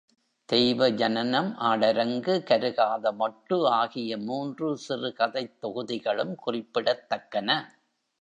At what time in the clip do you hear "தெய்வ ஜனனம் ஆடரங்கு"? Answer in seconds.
0.45-2.43